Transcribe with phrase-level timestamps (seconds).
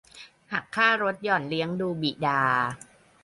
[0.51, 2.41] หักค่าลดหย่อนเลี้ยงดูบิดา